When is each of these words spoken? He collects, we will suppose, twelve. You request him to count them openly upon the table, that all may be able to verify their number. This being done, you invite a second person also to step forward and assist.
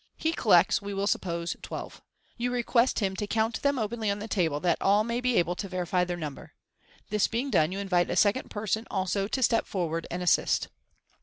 He 0.17 0.33
collects, 0.33 0.81
we 0.81 0.95
will 0.95 1.05
suppose, 1.05 1.55
twelve. 1.61 2.01
You 2.35 2.49
request 2.51 2.97
him 3.01 3.15
to 3.17 3.27
count 3.27 3.61
them 3.61 3.77
openly 3.77 4.09
upon 4.09 4.17
the 4.17 4.27
table, 4.27 4.59
that 4.61 4.81
all 4.81 5.03
may 5.03 5.21
be 5.21 5.35
able 5.37 5.55
to 5.55 5.69
verify 5.69 6.03
their 6.05 6.17
number. 6.17 6.55
This 7.11 7.27
being 7.27 7.51
done, 7.51 7.71
you 7.71 7.77
invite 7.77 8.09
a 8.09 8.15
second 8.15 8.49
person 8.49 8.87
also 8.89 9.27
to 9.27 9.43
step 9.43 9.67
forward 9.67 10.07
and 10.09 10.23
assist. 10.23 10.69